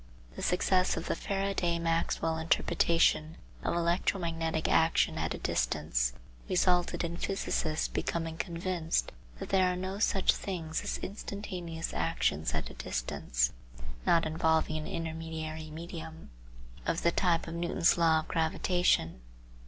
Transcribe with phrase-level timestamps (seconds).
[0.35, 6.13] The success of the Faraday Maxwell interpretation of electromagnetic action at a distance
[6.49, 12.71] resulted in physicists becoming convinced that there are no such things as instantaneous actions at
[12.71, 13.53] a distance
[14.03, 16.31] (not involving an intermediary medium)
[16.87, 19.21] of the type of Newton's law of gravitation.